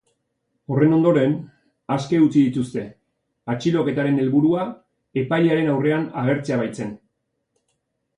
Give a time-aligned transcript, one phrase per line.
[0.75, 1.33] Horren ondoren,
[1.95, 2.85] aske utzi dituzte,
[3.55, 4.63] atxiloketaren helburua
[5.25, 6.91] epailearen aurrean agertzea baitzen.